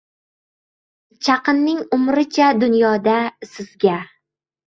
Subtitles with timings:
[1.25, 3.17] Chaqinning umricha dunyoda,
[3.51, 3.97] sizga–